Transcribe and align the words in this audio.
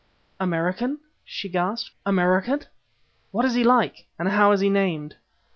"American!" 0.39 0.97
she 1.23 1.47
gasped, 1.47 1.91
"American! 2.07 2.61
What 3.29 3.45
is 3.45 3.53
he 3.53 3.63
like, 3.63 4.07
and 4.17 4.29
how 4.29 4.51
is 4.51 4.59
he 4.61 4.67
named?" 4.67 5.15